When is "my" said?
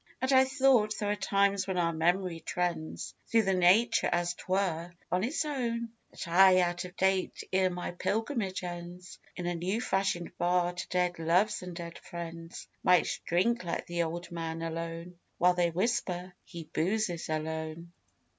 7.69-7.91